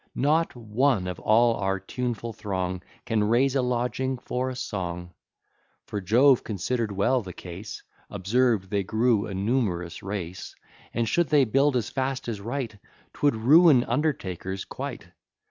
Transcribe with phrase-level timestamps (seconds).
[0.15, 5.13] Not one of all our tuneful throng Can raise a lodging for a song.
[5.85, 10.55] For Jove consider'd well the case, Observed they grew a numerous race;
[10.91, 12.79] And should they build as fast as write,
[13.13, 15.09] 'Twould ruin undertakers quite.